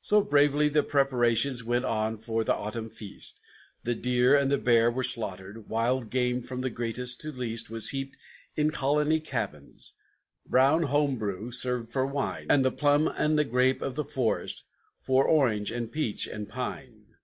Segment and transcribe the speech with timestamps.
[0.00, 3.42] So, bravely the preparations went on for the autumn feast;
[3.82, 7.90] The deer and the bear were slaughtered; wild game from the greatest to least Was
[7.90, 8.16] heaped
[8.56, 9.92] in the colony cabins;
[10.46, 14.64] brown home brew served for wine, And the plum and the grape of the forest,
[14.98, 17.16] for orange and peach and pine.